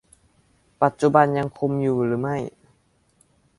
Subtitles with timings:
[0.81, 2.37] ปัจจุบันยังคุมอยู่หรือไม่